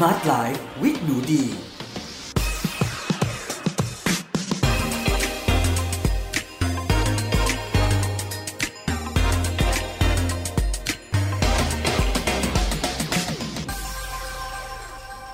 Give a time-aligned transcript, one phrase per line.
[0.00, 1.44] Smart Life with หนูดี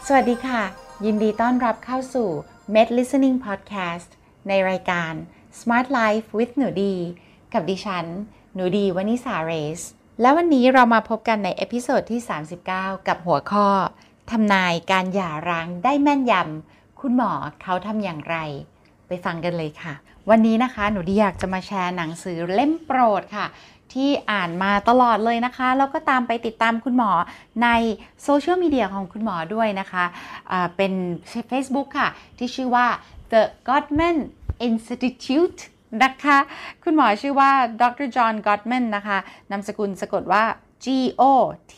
[0.06, 0.62] สวัสดีค่ะ
[1.04, 2.28] ยินดีต้อนรับเข้าสู่
[2.74, 4.10] Med Listening Podcast
[4.48, 5.12] ในรายการ
[5.60, 6.94] Smart Life with หนูดี
[7.52, 8.06] กับดิฉัน
[8.54, 9.80] หนูดีวนิสาเรส
[10.20, 12.20] และวันนี้เรามาพบกันใน episode ที่
[12.64, 13.68] 39 กับหัวข้อ
[14.30, 18.36] ทำนายการหย่าร้างได้แม่นยำคุณหมอเขาทำอย่างไร
[19.08, 19.94] ไปฟังกันเลยค่ะ
[20.31, 23.46] วันนี้นะคะหนูดีอยากจะมาแชร์หนังสือเล่มโปรดค่ะ
[23.93, 27.11] ที่อ่านมาตลอดเลยนะคะ แล้วก็ตามไปติดตามคุณหมอ
[27.62, 27.68] ใน
[28.22, 30.93] โซเชียลมีเดียของคุณหมอด้วยนะคะเป็น
[31.50, 32.86] Facebook ค่ะ ที่ชื่อว่า
[33.33, 34.19] The Gottman
[34.69, 35.61] Institute
[36.03, 36.39] นะคะ
[36.84, 37.50] คุณหมอชื่อว่า
[37.83, 38.09] Dr.
[38.17, 39.19] John Gottman นะคะ
[39.50, 40.45] นามสกุลสะกดว่า
[40.84, 40.86] G
[41.20, 41.22] O
[41.74, 41.77] T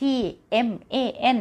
[0.00, 0.02] T
[0.68, 0.96] M A
[1.36, 1.38] N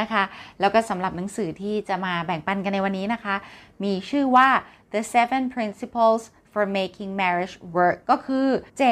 [0.00, 0.22] นะคะ
[0.60, 3.34] แล้วก็สำหรับหนังสือที่จะมาแบ่งปันกันในวันนี้นะคะ
[3.82, 4.48] มีชื่อว่า
[4.92, 6.22] The Seven Principles
[6.52, 8.46] for making marriage work ก็คือ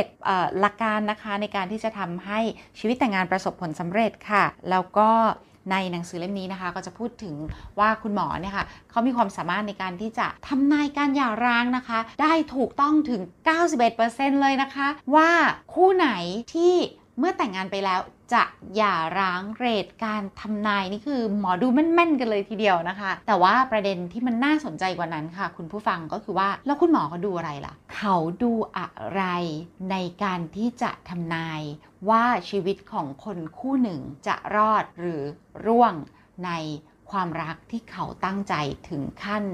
[0.06, 2.40] 7 หลักการนะคะในการที่จะทำให้
[2.78, 5.10] ชีวิตแต่งงานประสบผลสำเร็จค่ะ แล้วก็
[5.70, 7.34] ในหนังสือเล่มนี้นะคะ ก็จะพูดถึง
[7.78, 13.22] ว่าคุณหมอเนี่ยค่ะเขามีความสามารถในการที่จะทำนายการหย่าร้างนะคะ ได้ถูกต้องถึง
[13.82, 15.30] 91%เลยนะคะ ว่า
[15.74, 16.08] คู่ไหน
[16.54, 16.74] ที่
[17.18, 18.00] เมื่อแต่งงานไปแล้ว
[18.32, 18.42] จะ
[18.76, 29.22] อย่าร้างเรทการทำนายนี่คือหมอดูแม่นๆกันเลยทีเดียวนะคะ แต่ว่าประเด็นที่มันน่าสนใจกว่านั้นค่ะ คุณผู้ฟังก็คือว่าแล้วคุณหมอเขาดูอะไรล่ะ เขาดูอะไร
[29.90, 31.60] ในการที่จะทำนาย
[32.08, 35.22] ว่าชีวิตของคนคู่หนึ่งจะรอดหรือ
[35.66, 35.94] ร่วง
[36.44, 36.50] ใน
[37.10, 38.54] ความรักที่เขาตั้งใจ
[38.88, 39.44] ถึงขั้น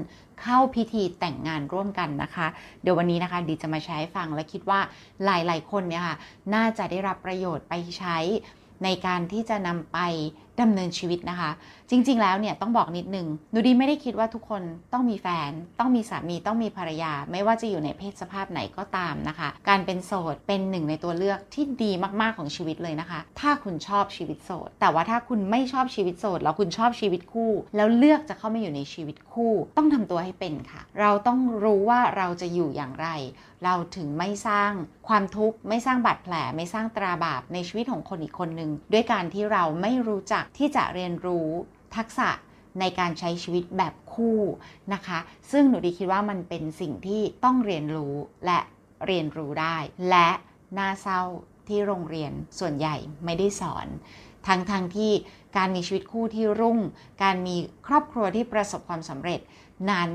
[0.41, 2.47] เข้าพิธีแต่งงานร่วมกันนะคะ
[2.81, 4.79] เดี๋ยววันนี้นะคะดีจะมาใช้ฟังและคิดว่า
[5.25, 6.17] หลายๆ คนเนี่ยค่ะ
[6.55, 8.17] น่าจะได้รับประโยชน์ไปใช้
[8.83, 9.99] ในการที่จะนำไป
[10.61, 11.51] ดำเนินชีวิตนะคะ
[11.89, 33.09] จริง ๆ แล้วเนี่ยต้องบอกนิดนึงหนูดีไม่ได้คิดว่าทุกคนต้องมีแฟน ต้องมีสามีต้องมีภรรยา ไม่ว่าจะอยู่ในเพศสภาพไหนก็ตามนะคะ การเป็นโสดเป็นหนึ่งในตัวเลือกที่ดีมากๆของชีวิตเลยนะคะ ถ้าคุณชอบชีวิตโสด แต่ว่าถ้าคุณไม่ชอบชีวิตโสดแล้วคุณชอบชีวิตคู่ แล้วเลือกจะเข้ามาอยู่ในชีวิตคู่ ต้องทำตัวให้เป็นค่ะ เราต้องรู้ว่าเราจะอยู่อย่างไร
[33.65, 34.71] เราถึงไม่สร้าง
[35.07, 41.47] ความทุกข์ไม่สร้างบาดแผล ไม่สร้างตราบาปในชีวิตของคนอีกคนหนึ่งด้วยการที่เราไม่รู้จักที่จะเรียนรู้
[41.95, 42.29] ทักษะ
[42.79, 44.39] ในการใช้ชีวิตแบบคู่
[44.93, 45.19] นะคะ
[45.51, 48.13] ซึ่งหนูดีคิดว่ามันเป็นสิ่งที่ต้องเรียนรู้
[48.45, 48.59] และ
[49.07, 49.77] เรียนรู้ได้
[50.09, 50.29] และ
[50.77, 51.21] น่าเศร้า
[51.67, 53.87] ที่โรงเรียนส่วนใหญ่ไม่ได้สอน
[54.47, 55.11] ทั้งทางที่
[55.57, 56.79] การมีชีวิตคู่ที่รุ่ง
[57.23, 57.55] การมี
[57.87, 59.39] ครอบครัวที่ประสบความสำเร็จ
[59.91, 60.09] นั้น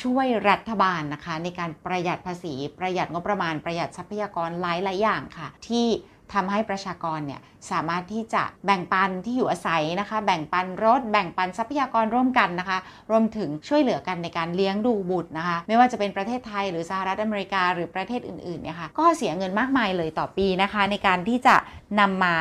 [0.00, 5.86] ช่วยรัฐบาลนะคะ ในการประหยัดภาษีประหยัดงบประมาณประหยัดทรัพยากรหลายหลายอย่างค่ะ ที่
[6.34, 7.40] ทำให้ประชากรเนี่ย
[7.70, 12.78] สามารถที่จะแบ่งปันที่อยู่อาศัยนะคะ แบ่งปันรถ แบ่งปันทรัพยากรร่วมกันนะคะ
[13.10, 21.56] รวมถึงช่วยเหลือกันในการเลี้ยงดูบุตรนะคะ ไม่ว่าจะเป็นประเทศไทยหรือสหรัฐอเมริกาหรือประเทศอื่นๆเนี่ยค่ะก็เสียเงินมากมายเลยต่อปีนะคะ ในการที่จะ
[22.00, 22.36] นำมา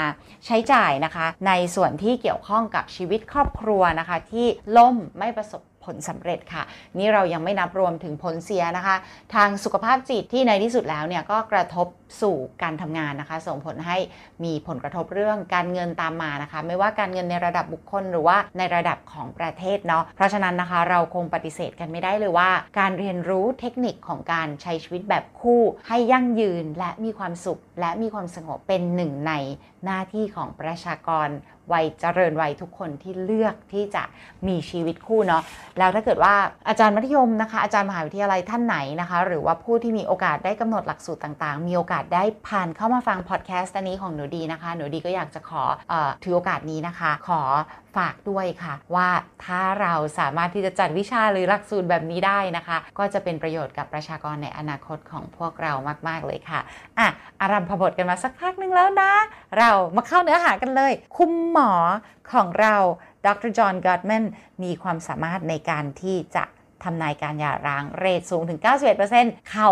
[0.45, 4.47] ใช้จ่ายนะคะ ในส่วนที่เกี่ยวข้องกับชีวิตครอบครัวนะคะ ที่
[4.77, 5.61] ล่มไม่ประสบ
[5.93, 6.63] ผลสำเร็จค่ะ
[6.97, 8.95] นี่เรายังไม่นับรวมถึงผลเสียนะคะ
[9.35, 11.87] ทางสุขภาพจิตที่ในที่สุดแล้วเนี่ยก็กระทบ
[12.21, 13.97] สู่การทำงานนะคะ ส่งผลให้
[14.43, 29.33] มีผลกระทบเรื่องการเงินตามมานะคะ ไม่ว่าการเงินในระดับบุคคลหรือว่าในระดับของประเทศเนาะเพราะฉะนั้นนะคะเราคงปฏิเสธกันไม่ได้เลยว่า การเรียนรู้เทคนิคของการใช้ชีวิตแบบคู่ให้ยั่งยืนและมีความสุข และมีความสงบเป็นหนึ่งใน
[29.85, 31.29] หน้าที่ของประชากร
[31.73, 34.03] วัยเจริญวัยทุกคนที่เลือกที่จะ
[34.47, 35.43] มีชีวิตคู่เนาะ
[35.79, 36.33] แล้วถ้าเกิดว่า
[36.67, 45.93] อาจารย์มัธยมนะคะ อาจารย์มหาวิทยาลัยท่านไหนนะคะ หรือว่าผู้ที่มีโอกาสได้กำหนดหลักสูตรต่างๆ มีโอกาสได้ผ่านเข้ามาฟังพอดแคสต์อันนี้ของหนูดีนะคะ หนูดีก็อยากจะขออ
[46.23, 47.41] ถือโอกาสนี้นะคะ ขอ
[47.97, 49.09] ฝากด้วยค่ะ ว่า
[49.45, 55.73] ถ้าเราสามารถที่จะจัดวิชาหรือหลักสูตรแบบนี้ได้นะคะ ก็จะเป็นประโยชน์กับประชากรในอนาคตของพวกเรา
[56.07, 56.59] มาก ๆ เลยค่ะ
[56.99, 57.07] อะ
[57.41, 59.11] อารัมพบทกันมาสักพักนึงแล้วนะ
[59.57, 61.71] เรามาเข้าเนื้อหากันเลย คุณหมอ
[62.31, 62.75] ของเรา
[63.25, 64.23] ดรจอห์นกัตแมน
[64.63, 66.43] มีความสามารถในการที่จะ
[66.83, 68.59] ทำนายการหย่าร้างเรทสูงถึง
[69.05, 69.69] 91%เขา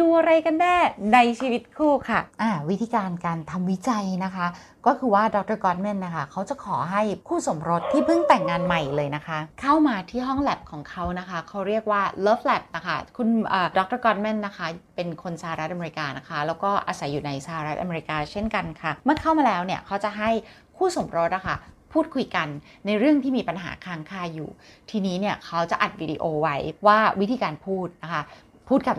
[0.00, 0.76] ดูอะไรกันแน่
[1.14, 4.46] ในชีวิตคู่ค่ะอ่าวิธีการการทำวิจัยนะคะ
[4.86, 13.28] ก็คือว่าดรกอตแมนนะคะ เขาจะขอให้คู่สมรสที่เพิ่งแต่งงานใหม่เลยนะคะ เข้ามาที่ห้องแลบของเขานะคะ เขาเรียกว่า Love Lab นะคะ คุณ
[13.76, 14.66] ดรกอตแมนนะคะ
[14.96, 20.30] เป็นคนสหรัฐอเมริกานะคะ แล้วก็อาศัยอยู่ในสหรัฐอเมริกาเช่นกันค่ะ เมื่อเข้ามาแล้วเนี่ยเขาจะให้
[20.76, 21.56] คู่สมรสนะคะ
[21.96, 22.48] พูดคุยกัน
[22.86, 24.48] ในเรื่องที่มีปัญหาค้างคาอยู่
[24.90, 26.56] ทีนี้เนี่ยเขาจะอัดวิดีโอไว้
[26.86, 28.22] ว่าวิธีการพูดนะคะ
[28.68, 28.98] พูดกัน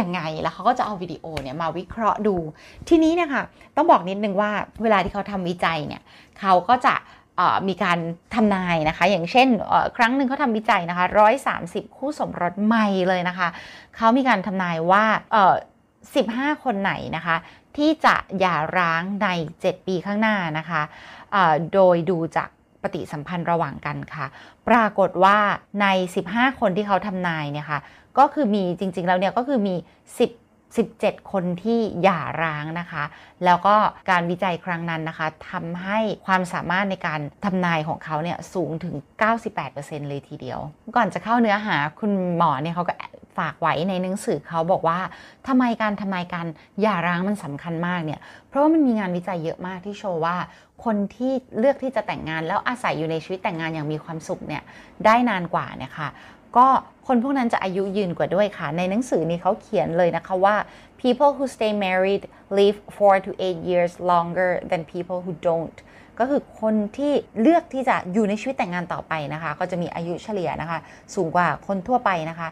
[0.00, 2.36] ยังไงแล้วเขาก็จะเอาวิดีโอเนี่ยมาวิเคราะห์ดู
[2.88, 3.42] ทีนี้เนี่ยค่ะ
[3.76, 4.50] ต้องบอกนิดนึงว่า
[4.82, 6.02] เวลาที่เขาทำวิจัยเนี่ย
[6.40, 6.94] เขาก็จะ
[7.68, 7.98] มีการ
[8.34, 9.48] ทำนายนะคะ อย่างเช่น
[9.96, 11.06] ครั้งหนึ่งเขาทำวิจัยนะคะ
[11.52, 13.48] 130คู่สมรสใหม่เลยนะคะ
[13.96, 15.04] เขามีการทำนายว่า
[15.84, 17.36] 15 คนไหนนะคะ
[17.78, 19.28] ที่จะหย่าร้างใน
[19.58, 20.82] 7 ปีข้างหน้านะคะ
[21.74, 22.48] โดยดูจาก
[22.82, 24.26] ปฏิสัมพันธ์ระหว่างกันค่ะ
[24.68, 25.38] ปรากฏว่า
[25.80, 25.86] ใน
[26.24, 27.80] 15 คนที่เขาทำนายเนี่ยค่ะ
[28.18, 29.74] ก็คือมีจริง ๆ แล้วเนี่ยก็คือมี
[30.18, 33.04] 10 17 คนที่หย่าร้างนะคะ
[33.44, 33.74] แล้วก็
[34.10, 38.94] การวิจัยครั้งนั้นนะคะทำให้ความสามารถในการทำนายของเขาเนี่ยสูงถึง
[39.52, 40.60] 98%เลยทีเดียว
[40.96, 42.94] ก่อนจะเข้าเนื้อหาคุณหมอเนี่ยเขาก็
[43.38, 44.98] ฝากไว้ในหนังสือเขาบอกว่า
[45.46, 46.46] ทำไมการทำนายการ
[46.80, 50.36] หย่าร้างมันสำคัญมากเนี่ย เพราะว่ามันมีงานวิจัยเยอะมากที่โชว์ว่า
[50.84, 54.62] คนที่เลือกที่จะแต่งงานแล้วอาศัยอยู่ในชีวิตแต่งงานอย่างมีความสุขเนี่ย
[55.04, 56.08] ได้นานกว่าเนี่ยค่ะ
[56.56, 56.68] ก็
[57.08, 60.56] คนพวกนั้นจะอายุยืนกว่าด้วยค่ะ ในหนังสือนี้เขาเขียนเลยนะคะว่า
[61.00, 62.22] people who stay married
[62.58, 65.78] live 4 to 8 years longer than people who don't
[66.18, 70.78] ก็คือคนที่เลือกที่จะอยู่ในชีวิตแต่งงานต่อไปนะคะ ก็จะมีอายุเฉลี่ยนะคะ
[71.14, 72.48] สูงกว่าคนทั่วไปนะคะ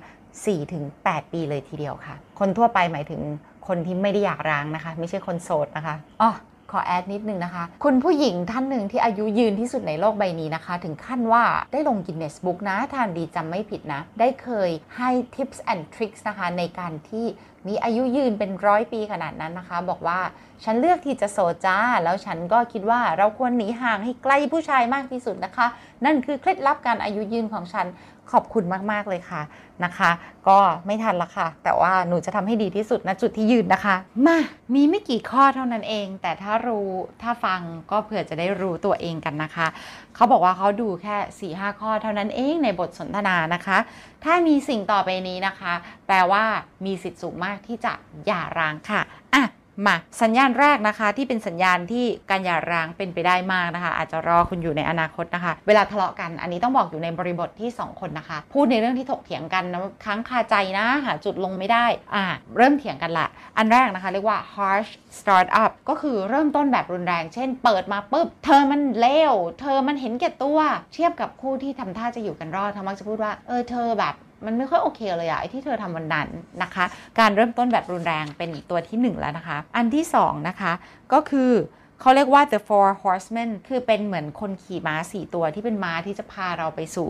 [0.65, 3.21] 4-8 ปีเลยทีเดียวค่ะ คนทั่วไปหมายถึง
[3.67, 6.31] คนที่ไม่ได้อยากร้างนะคะ ไม่ใช่คนโสดนะคะอ๋อ
[6.71, 17.27] ขอแอดนิดนึงนะคะ คุณผู้หญิงท่านหนึ่งที่อายุยืนที่สุดในโลกใบนี้นะคะ ถึงขั้นว่าได้ลงกินเนสบุ๊กนะทานดีจำไม่ผิดนะ ได้เคยให้ tips and tricks นะคะในการที่
[17.67, 20.21] มีอายุยืนเป็นร้อยปีขนาดนั้นนะคะ บอกว่า
[20.65, 25.67] ฉันเลือกที่จะโซจ้า แล้วฉันก็คิดว่าเราควรหนีห่างให้ใกล้ผู้ชายมากที่สุดนะคะ
[26.05, 27.87] นั่นคือเคล็ดลับการอายุยืนของฉัน
[28.33, 29.43] ขอบคุณมาก ๆ เลยค่ะ
[29.85, 30.11] นะคะ
[30.49, 33.97] ก็ไม่ทันละค่ะ แต่ว่าหนูจะทำให้ดีที่สุดณจุดที่ยืนนะคะ
[34.27, 34.39] มา
[34.75, 36.89] มีไม่กี่ข้อเท่านั้นเอง แต่ถ้ารู้
[37.23, 37.61] ถ้าฟัง
[37.91, 39.67] ก็เผื่อจะได้รู้ตัวเองกันนะคะ
[40.15, 43.79] เขาบอกว่าเขาดูแค่4ีหข้อเท่านั้นเองในบทสนทนานะคะ
[44.25, 45.73] ถ้ามีสิ่งต่อไปนี้นะคะ
[46.07, 46.45] แปลว่า
[46.85, 47.93] มีสิทธิ์สูงมากที่จะ
[48.27, 49.01] หย่าร้างค่ะ
[49.35, 49.43] อะ
[49.87, 62.25] มาสัญญาณแรกนะคะ ที่เป็นสัญญาณที่การหย่าร้างเป็นไปได้มากนะคะ อาจจะรอคุณอยู่ในอนาคตนะคะ เวลาทะเลาะกัน อันนี้ต้องบอกอยู่ในบริบทที่ 2 คนนะคะ พูดในเรื่องที่ถกเถียงกันนะค้างคาใจนะ หาจุดลงไม่ได้อ่า
[62.57, 63.27] เริ่มเถียงกันละ
[63.59, 70.59] อันแรกนะคะเรียกว่า harsh start up ก็คือเริ่มต้นแบบรุนแรง เช่น เปิดมาปุ๊บ เธอมันเลวเธอมันเห็นแก่ตัว
[70.95, 76.29] เทียบกับคู่ที่ทำท่าจะอยู่กันรอดทมักจะพูดว่าเออเธอแบบ มันไม่ค่อยโอเคเลยอะไอที่เธอทำวันนั้น
[76.63, 76.85] นะคะ
[77.19, 80.73] การเริ่มต้นแบบรุนแรงเป็นตัวที่ 1 แล้วนะคะ อันที่ 2 นะคะ
[81.13, 81.53] ก็คือ
[82.01, 87.09] เขาเรียกว่า the four horsemen คือเป็นเหมือนคนขี่ม้าสี่ตัวที่เป็นม้าที่จะพาเราไปสู่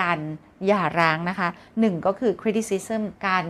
[0.00, 0.18] การ
[0.66, 1.48] หย่าร้างนะคะ
[1.80, 3.44] หนึ่งก็คือ criticism การ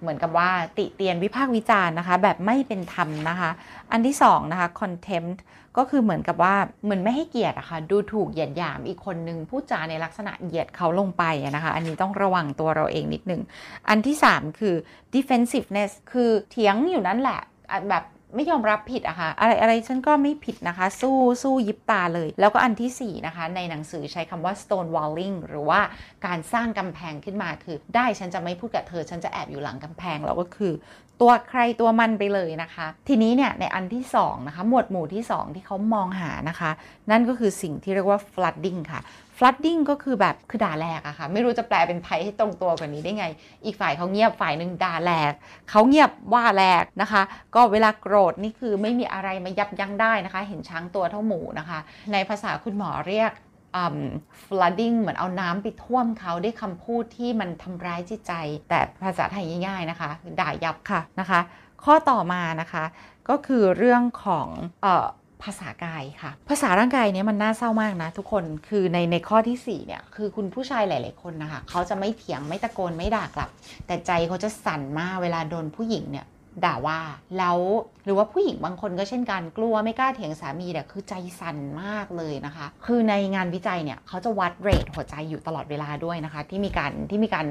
[0.00, 3.50] เหมือนกับว่าติเตียนวิพากษ์วิจารณ์นะคะ แบบไม่เป็นธรรมนะคะ
[3.92, 5.38] อันที่สองนะคะ contempt
[5.78, 6.54] ก็คือเหมือนกับว่า
[6.84, 11.24] เหมือนไม่ให้เกียรติอะคะ่ะดูถูกเหยียดหยามอีกคนนึงพูดจาในลักษณะเหยียดเขาลงไป
[11.56, 13.42] นะคะ อันนี้ต้องระวังตัวเราเองนิดนึง
[13.88, 14.74] อันที่ 3 คือ
[15.14, 17.40] defensiveness คือเถียงอยู่นั่นแหละ
[17.90, 18.04] แบบ
[18.36, 25.80] ไม่ยอมรับผิดอะคะ่ะอะไรอะไรฉันก็ไม่ผิดนะคะ สู้สู้ยิบตาเลย แล้วก็อันที่ 4 นะคะ ในหนังสือใช้คำว่า stone walling หรือว่า
[26.26, 30.72] การสร้างกำแพงขึ้นมาคือ ได้ฉันจะไม่พูดกับเธอ ฉันจะแอบอยู่หลังกำแพง แล้วก็คือ
[31.20, 36.70] ตัวใครตัวมันไปเลยนะคะ ทีนี้เนี่ยในอันที่2นะคะหมวดหมู่ที่ 2 ที่เขามองหานะคะ
[37.10, 39.00] นั่นก็คือสิ่งที่เรียกว่า flooding ค่ะ
[39.36, 43.26] flooding ก็คือแบบคือด่าแหลกอะค่ะ ไม่รู้จะแปลเป็นไทยให้ตรงตัวกว่านี้ได้ไง
[43.64, 45.32] อีกฝ่ายเขาเงียบฝ่ายหนึ่งด่าแหลก
[45.70, 47.22] เขาเงียบว่าแหลกนะคะ
[47.54, 51.78] ก็เวลาโกรธนี่คือไม่มีอะไรมายับยั้งได้นะคะ เห็นช้างตัวเท่าหมูนะคะ
[52.12, 53.32] ในภาษาคุณหมอเรียก
[54.46, 58.32] flooding เหมือนเอาน้ำไปท่วมเขาด้วยคำพูดที่มันทำร้ายจิตใจ
[58.70, 60.10] แต่ภาษาไทยง่ายๆนะคะ
[60.40, 61.40] ด่ายับค่ะนะคะ
[61.84, 62.84] ข้อต่อมานะคะ
[63.28, 64.48] ก็คือเรื่องของ
[64.86, 64.88] อ
[65.42, 73.50] ภาษากายค่ะ ภาษาร่างกายเนี้ยมันน่าเศร้ามากนะทุกคนคือในในข้อที่4เนี่ยคือคุณผู้ชายหลาย ๆ คนนะคะเขาจะไม่เถียงไม่ตะโกนไม่ด่ากลับ
[73.86, 76.26] แต่ใจเขาจะสั่นมากเวลาโดนผู้หญิงเนี่ย
[76.64, 77.00] ด่าว่า
[77.38, 77.58] แล้ว
[78.04, 87.46] หรือว่าผู้หญิงบางคนก็เช่นกันกลัวไม่กล้าเถียงสามีเนี่ยคือใจสั่นมากเลยนะคะ คือในงานวิจัยเนี่ยเขาจะวัดเรทหัวใจอยู่ตลอดเวลาด้วยนะคะ ที่มีการที่มีการ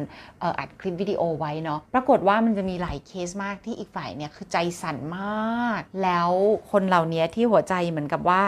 [0.60, 6.32] อัดคลิปวิดีโอไว้เนาะปรากฏว่ามันจะมีหลายเคสมากที่อีกฝ่ายเนี่ยคือใจสั่นมาก แล้ว
[6.72, 8.42] คนเหล่านี้ที่หัวใจเหมือนกับว่า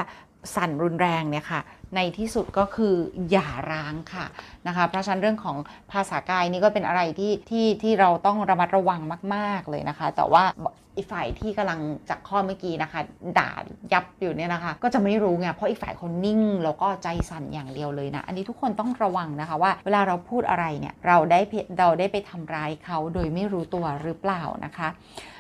[0.56, 1.62] สั่นรุนแรงเนี่ยค่ะ
[1.96, 2.96] ในที่สุดก็คือ
[3.30, 4.25] หย่าร้างค่ะ
[4.68, 5.58] นะคะเพราะฉะนั้นเรื่องของ
[5.92, 9.02] ภาษากายนี่ก็เป็นอะไรที่ที่ที่เราต้องระมัดระวัง
[9.36, 10.44] มาก ๆเลยนะคะ แต่ว่า
[10.98, 13.02] อีกฝ่ายที่กำลังจากข้อเมื่อกี้นะคะ
[13.40, 13.52] ด่า
[13.94, 21.40] ยับอยู่เนี่ยนะคะ ก็จะไม่รู้ไงเพราะอีกฝ่ายคนนิ่งแล้วก็ใจสั่นอย่างเดียวเลยนะ อันนี้ทุกคนต้องระวังนะคะว่าเวลาเราพูดอะไรเนี่ยเราได้
[21.80, 24.88] เราได้ไปทำร้ายเขาโดยไม่รู้ตัวหรือเปล่านะคะ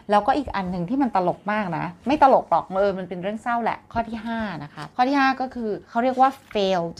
[0.09, 6.97] แล้วก็อีกอันหนึ่งที่มันตลกมากนะ ไม่ตลกหรอกเออมันเป็นเรื่องเศร้าแหละ ข้อที่ 5 นะคะ ข้อที่ 5 ก็คือเขาเรียกว่า failed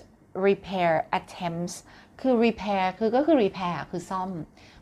[0.48, 1.76] repair attempts
[2.22, 4.32] คือ repair คือก็คือ repair คือซ่อม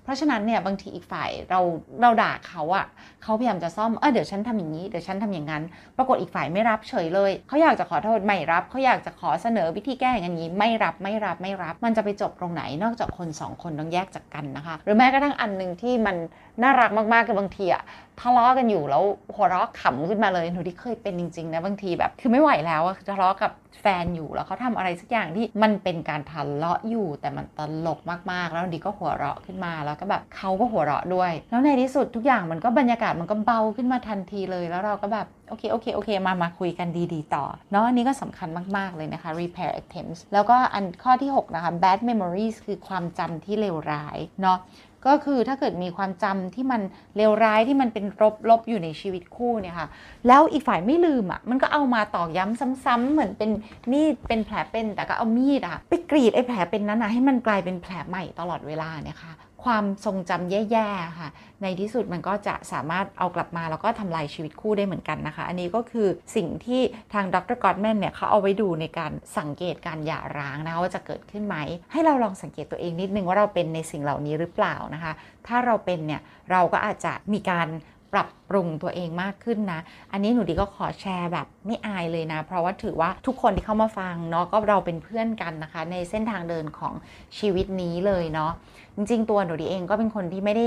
[0.04, 1.60] เพราะฉะนั้นเนี่ยบางทีอีกฝ่ายเรา
[2.02, 2.86] เราด่าเขาอะ
[3.24, 5.64] เขาพยายามจะซ่อม เออเดี๋ยวฉันทำอย่างนี้ เดี๋ยวฉันทำอย่างนั้น
[5.98, 16.16] ปรากฏอีกฝ่ายไม่รับเฉยเลย เขาอยากจะขอโทษไม่รับ เขาอยากจะขอเสนอวิธีแก้อย่างนี้ ไม่รับไม่รับไม่รับ มันจะไปจบตรงไหน นอกจากคนสองคนต้องแยกจากกันนะคะ หรือแม้กระทั่งอันหนึ่งที่มัน
[16.64, 17.84] น่ารักมากๆกับบางทีอะ
[18.22, 19.04] ทะเลาะกันอยู่แล้ว
[19.36, 23.52] หัวเราะขำขึ้นมาเลยหนูที่เคยเป็นจริงๆนะบางทีแบบ คือไม่ไหวแล้วอะทะเลาะกับ
[23.82, 28.00] แฟนอยู่แล้วเขาทำอะไรสักอย่างที่มันเป็นการทะเลาะอยู่ แต่มันตลก
[28.32, 44.60] มากๆ แล้วดีก็หัวเราะขึ้นมาแล้วก็แบบเขาก็หัวเราะด้วย แล้วในที่สุดทุกอย่างมันก็บรรยากาศมันก็เบาขึ้นมาทันทีเลยแล้วเราก็แบบโอเคโอเคโอเคมามาคุยกันดีๆ ต่อเนาะอันนี้ก็สำคัญมากๆเลยนะคะ repair attempts แล้วก็อันข้อที่ 6 นะคะ bad memories คือความจำที่เลวร้ายเนาะ
[45.06, 46.82] ก็คือถ้าเกิดมีความจำที่มัน
[47.16, 49.88] เลวร้ายที่มันเป็นลบลบอยู่ในชีวิตคู่เนี่ยค่ะ
[50.28, 53.50] แล้วอีกฝ่ายไม่ลืมอะ มันก็เอามาตอกย้ำซ้ำๆเหมือนเป็น
[53.92, 59.34] มีดเป็นแผลเป็นแต่ก็เอามีดอะไปกรีดไอ้แผลเป็นนั้นนะให้มันกลายเป็นแผลใหม่ตลอดเวลาเนี่ยค่ะ
[59.66, 61.30] ความทรงจำแย่ๆค่ะ
[61.62, 66.82] ในที่สุดมันก็จะสามารถเอากลับมาแล้วก็ทำลายชีวิตคู่ได้เหมือนกันนะคะ อันนี้ก็คือสิ่งที่
[67.14, 71.56] ทางดรกอตแมนเนี่ยเขาเอาไว้ดูในการสังเกตการหย่าร้างนะคะว่าจะเกิดขึ้นไหม
[71.92, 75.14] ให้เราลองสังเกตตัวเองนิดนึงว่าเราเป็นในสิ่งเหล่านี้หรือเปล่านะคะ
[75.48, 77.68] ถ้าเราเป็นเนี่ยเราก็อาจจะมีการ
[78.14, 79.80] ปรับปรุงตัวเองมากขึ้นนะ
[80.12, 86.94] อันนี้หนูดีก็ขอแชร์แบบไม่อายเลยนะ เพราะว่าถือว่าทุกคนที่เข้ามาฟังเนาะก็เราเป็นเพื่อนกันนะคะ ในเส้นทางเดินของ
[87.40, 88.52] ชีวิตนี้เลยเนาะ
[88.96, 90.66] จริง ๆ ตัวหนูดีเองก็เป็นคนที่ไม่ได้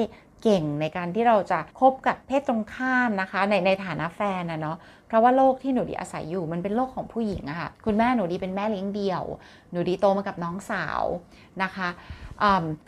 [0.49, 4.77] เก่งในการที่เราจะคบกับเพศตรงข้ามนะคะ ในในฐานะแฟนนะเนาะ
[5.07, 9.25] เพราะว่าโลกที่หนูดีอาศัยอยู่มันเป็นโลกของผู้หญิงอะค่ะคุณแม่หนูดีเป็นแม่เลี้ยงเดี่ยว
[9.73, 11.03] หนูดีโตมากับน้องสาว
[11.63, 11.89] นะคะ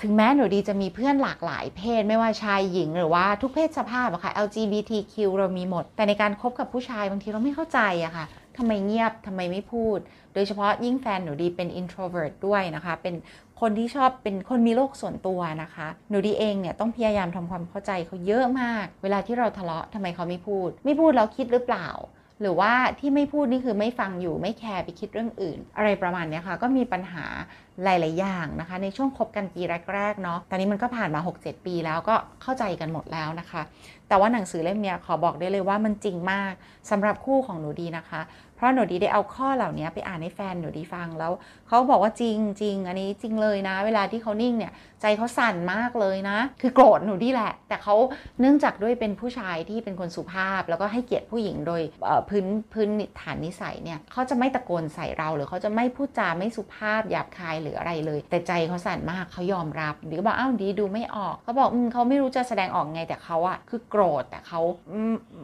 [0.03, 9.99] ถึงแม้หนูดีจะมีเพื่อนหลากหลายเพศไม่ว่าชายหญิงหรือว่าทุกเพศสภาพอะค่ะ LGBTQ เรามีหมด แต่ในการคบกับผู้ชายบางทีเราไม่เข้าใจอะค่ะทำไมเงียบทำไมไม่พูด
[10.35, 13.15] โดยเฉพาะยิ่งแฟนหนูดีเป็น introvert ด้วยนะคะ เป็น
[13.61, 21.89] คนที่ชอบเป็นคนมีโลกส่วนตัวนะคะ หนูดีเองเนี่ยต้องพยายามทำความเข้าใจเขาเยอะมาก เวลาที่เราทะเลาะทำไมเขาไม่พูด ไม่พูดแล้วคิดหรือเปล่า
[22.41, 27.25] หรือว่าที่ไม่พูดนี่คือไม่ฟังอยู่ไม่แคร์ไปคิดเรื่องอื่น อะไรประมาณนี้ค่ะ ก็มีปัญหา
[27.85, 29.63] หลาย ๆ อย่างนะคะ ในช่วงคบกันปี
[29.95, 33.63] แรก ๆ เนาะตอนนี้มันก็ผ่านมา 6-7 ปีแล้วก็เข้าใจกันหมดแล้วนะคะ
[34.09, 36.53] แต่ว่าหนังสือเล่มนี้ขอบอกได้เลยว่ามันจริงมาก
[36.91, 38.21] สำหรับคู่ของหนูดีนะคะ
[38.59, 41.33] เพราะหนูดีได้เอาข้อเหล่านี้ไปอ่านให้แฟนหนูดีฟังแล้ว
[41.69, 44.73] เขาบอกว่าจริงจริงอันนี้จริงเลยนะ เวลาที่เขานิ่งเนี่ย
[45.03, 47.95] ใจเขาสั่นมากเลยนะ คือโกรธหนูดีแหละ แต่เขา
[48.41, 51.83] เนื่องจากด้วยเป็นผู้ชายที่เป็นคนสุภาพ แล้วก็ให้เกียรติผู้หญิงโดย
[52.29, 52.89] พื้นพื้น
[53.21, 64.61] ฐานนิสัยเนี่ยเขาจะไม่ตะโกนใส่เราหรือเขาจะไม่พูดจาไม่สุภาพหยาบคายหรืออะไรเลย แต่ใจเขาสั่นมากเขายอมรับดีก็บอกอ้าวดีดูไม่ออกเขาบอกอืมเขาไม่รู้จะแสดงออกไงแต่เขาอะคือโกรธแต่เขา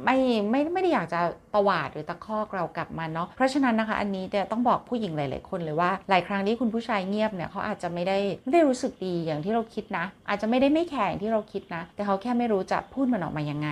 [0.04, 0.16] ไม่
[0.50, 1.20] ไม่ไม่ได้อยากจะ
[1.54, 13.68] ตวาดหรือตะคอกเรากลับมาเนาะเพราะฉะนั้นนะคะอันนี้เนี่ยต้องบอกผู้หญิงหลาย ๆ คนเลยว่าหลายครั้งที่คุณผู้ชายเงียบเนี่ยเขาอาจจะไม่ได้ไม่ได้รู้สึกดีอย่างที่เราคิดนะ อาจจะไม่ได้ไม่แข็งที่เราคิดนะ แต่เขาแค่ไม่รู้จะพูดมันออกมายังไง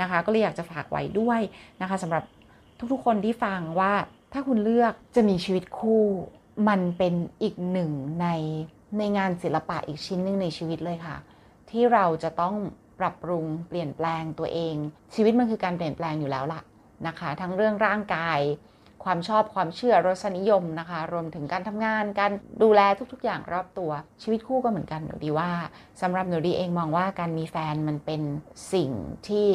[0.00, 1.40] นะคะ ก็เลยอยากจะฝากไว้ด้วย
[1.80, 2.24] นะคะสำหรับ
[2.92, 3.92] ทุกๆ คนที่ฟังว่า
[4.32, 6.04] ถ้าคุณเลือกจะมีชีวิตคู่
[6.68, 8.28] มันเป็นอีกหนึ่งใน
[8.98, 11.16] ในงานศิลปะอีกชิ้นหนึ่งในชีวิตเลยค่ะ
[11.70, 12.54] ที่เราจะต้อง
[13.00, 14.74] ปรับปรุงเปลี่ยนแปลงตัวเอง
[15.14, 16.60] ชีวิตมันคือการเปลี่ยนแปลงอยู่แล้วล่ะ
[17.06, 18.40] นะคะ ทั้งเรื่องร่างกาย
[19.04, 22.80] ความชอบความเชื่อรสนิยมนะคะ รวมถึงการทำงาน การดูแล
[23.12, 23.90] ทุกๆ อย่างรอบตัว
[24.22, 25.50] ชีวิตคู่ก็เหมือนกันหนูดีว่า
[26.02, 28.22] สำหรับหนูดีเองมองว่าการมีแฟนมันเป็น
[28.72, 28.90] สิ่ง
[29.28, 29.48] ที่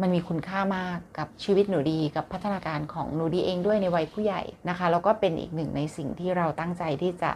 [0.00, 7.30] มันมีคุณค่ามากกับชีวิตหนูดีกับพัฒนาการของหนูดีเองด้วยในวัยผู้ใหญ่นะคะแล้วก็เป็นอีกหนึ่งในสิ่งที่เราตั้งใจที่จะ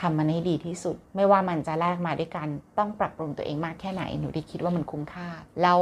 [0.00, 2.48] ทำมันให้ดีที่สุด ไม่ว่ามันจะแลกมาด้วยกัน
[2.78, 5.28] ต้องปรับปรุงตัวเองมากแค่ไหนหนูด้คิดว่ามันคุ้มค่า
[5.62, 5.78] แล้ว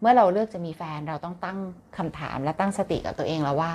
[0.00, 1.58] เมื่อเราเลือกจะมีแฟนเราต้องตั้ง
[1.96, 3.74] คำถามและตั้งสติกับตัวเองแล้วว่า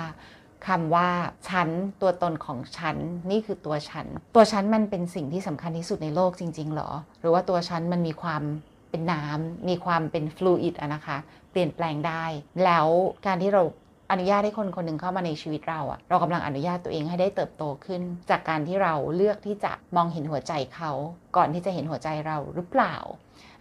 [0.66, 1.08] คำว่า
[1.48, 1.68] ฉัน
[2.02, 2.96] ตัวตนของฉัน
[3.30, 6.90] นี่คือตัวฉัน ตัวฉันมันเป็นสิ่งที่สำคัญที่สุดในโลกจริง ๆ หรอ
[7.20, 8.42] หรือว่าตัวฉันมันมีความ
[8.90, 11.18] เป็นน้ำมีความเป็นฟลูอิดอะนะคะ
[11.50, 12.24] เปลี่ยนแปลงได้
[12.64, 12.86] แล้ว
[13.26, 13.62] การที่เรา
[14.10, 20.92] อนุญาตให้คนคนหนึ่งเข้ามาในชีวิตเราอะเรากำลังอนุญาตตัวเองให้ได้เติบโตขึ้น จากการที่เราเลือกที่จะมองเห็นหัวใจเขา
[21.36, 22.94] ก่อนที่จะเห็นหัวใจเราหรือเปล่า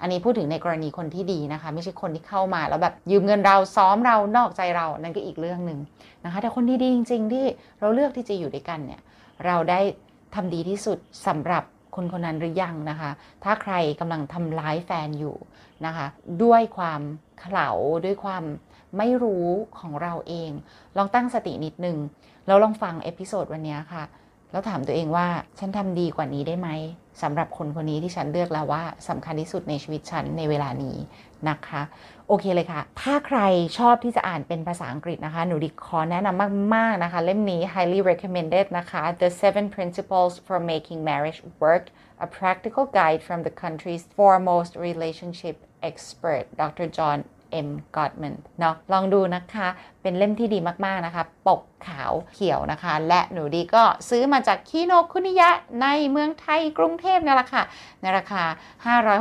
[0.01, 5.79] อันนี้พูดถึงในกรณีคนที่ดีนะคะ ไม่ใช่คนที่เข้ามาแล้วแบบยืมเงินเราซ้อมเรานอกใจเรานั่นก็อีกเรื่องหนึ่ง
[6.25, 7.45] นะคะ แต่คนดีๆจริง ๆ ที่
[7.79, 9.01] เราเลือกที่จะอยู่ด้วยกันเนี่ย
[9.45, 9.79] เราได้
[10.35, 10.97] ทำดีที่สุด
[11.27, 11.63] สำหรับ
[11.95, 13.11] คนคนนั้นหรือยังนะคะ
[13.43, 15.35] ถ้าใครกำลังทำร้ายแฟนอยู่
[15.85, 16.05] นะคะ
[16.43, 17.01] ด้วยความ
[17.39, 17.69] เขลา
[18.05, 18.43] ด้วยความ
[18.97, 19.47] ไม่รู้
[19.79, 20.51] ของเราเอง
[20.97, 21.97] ลองตั้งสตินิดนึง
[22.47, 24.03] แล้วลองฟัง episode วันนี้ค่ะ
[24.53, 25.27] แล้วถามตัวเองว่า
[25.59, 26.69] ฉันทำดีกว่านี้ได้ไหม
[27.21, 30.97] สำหรับคนคนนี้ที่ฉันเลือกแล้วว่าสำคัญที่สุดในชีวิตฉันในเวลานี้
[31.49, 31.81] นะคะ
[32.27, 33.39] โอเคเลยค่ะ ถ้าใคร
[33.77, 41.85] ชอบที่จะอ่านเป็นภาษาอังกฤษนะคะ หนูดิขอแนะนำมาก ๆ นะคะ เล่มนี้ highly recommended นะคะ The Seven Principles for Making Marriage Work
[42.25, 45.55] a practical guide from the country's foremost relationship
[45.89, 46.87] expert Dr.
[46.97, 47.19] John
[47.67, 47.69] M.
[47.95, 49.67] Gottman เนาะลองดูนะคะ
[50.01, 55.49] เป็นเล่มที่ดีมาก ๆ นะคะ ปกขาวเขียวนะคะ และหนูดีก็ซื้อมาจากคิโนคุนิยะ
[55.81, 57.63] ในเมืองไทยกรุงเทพนี่แหละค่ะ
[58.01, 58.43] ในราคา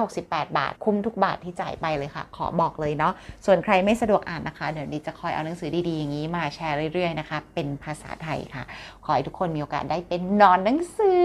[0.05, 3.13] 568 บาท คุ้มทุกบาทที่จ่ายไปเลยค่ะ ขอบอกเลยเนาะ
[3.47, 8.65] ส่วนใครไม่สะดวกอ่านนะคะ เดี๋ยวดีจะคอยเอาหนังสือดี ๆ อย่างนี้มาแชร์เรื่อย ๆ นะคะ เป็นภาษาไทยค่ะ
[9.05, 11.21] ขอให้ทุกคนมีโอกาสได้เป็นหนอนหนังสือ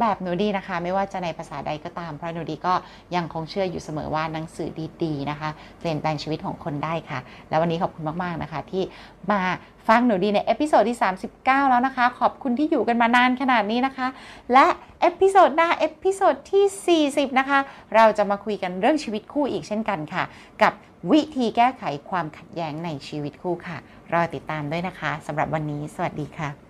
[0.00, 2.74] แบบหนูดีนะคะ ไม่ว่าจะในภาษาใดก็ตามเพราะหนูดีก็
[3.16, 4.68] ยังคงเชื่ออยู่เสมอว่าหนังสือ
[5.04, 5.50] ดีๆนะคะ
[5.80, 8.82] เปลี่ยนแปลงชีวิตของคนได้ค่ะ แล้ววันนี้ขอบคุณมากๆนะคะ ที่
[9.30, 9.40] มา
[9.88, 10.98] ฟังหนูดีใน episode ที่
[11.34, 14.06] 39 แล้วนะคะ ขอบคุณที่อยู่กันมานานขนาดนี้นะคะ
[14.52, 14.66] และ
[15.00, 17.58] episode หน้า episode ที่ 40 นะคะ
[17.94, 20.24] เราจะมาคุยกันเรื่องชีวิตคู่อีกเช่นกันค่ะ
[20.62, 20.72] กับ
[21.12, 23.78] วิธีแก้ไขความขัดแย้งในชีวิตคู่ค่ะ
[24.12, 26.69] รอติดตามด้วยนะคะสำหรับวันนี้ สวัสดีค่ะ